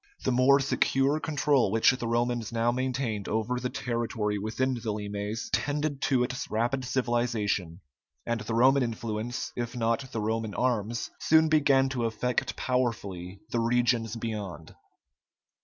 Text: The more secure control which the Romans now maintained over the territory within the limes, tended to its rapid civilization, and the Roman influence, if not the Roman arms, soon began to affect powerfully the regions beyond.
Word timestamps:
The 0.23 0.31
more 0.31 0.59
secure 0.59 1.19
control 1.19 1.69
which 1.69 1.91
the 1.91 2.07
Romans 2.07 2.51
now 2.51 2.71
maintained 2.71 3.27
over 3.27 3.59
the 3.59 3.69
territory 3.69 4.39
within 4.39 4.73
the 4.73 4.91
limes, 4.91 5.51
tended 5.53 6.01
to 6.01 6.23
its 6.23 6.49
rapid 6.49 6.83
civilization, 6.85 7.81
and 8.25 8.41
the 8.41 8.55
Roman 8.55 8.81
influence, 8.81 9.51
if 9.55 9.75
not 9.75 10.11
the 10.11 10.19
Roman 10.19 10.55
arms, 10.55 11.11
soon 11.19 11.49
began 11.49 11.87
to 11.89 12.05
affect 12.05 12.55
powerfully 12.55 13.41
the 13.51 13.59
regions 13.59 14.15
beyond. 14.15 14.73